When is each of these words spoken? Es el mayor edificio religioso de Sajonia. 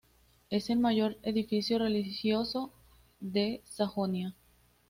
Es 0.49 0.71
el 0.71 0.79
mayor 0.79 1.19
edificio 1.21 1.77
religioso 1.77 2.73
de 3.19 3.61
Sajonia. 3.65 4.33